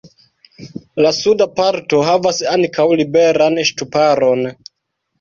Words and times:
La 1.07 1.11
suda 1.17 1.47
parto 1.59 2.01
havas 2.09 2.41
ankaŭ 2.57 2.89
liberan 3.05 3.63
ŝtuparon. 3.73 4.47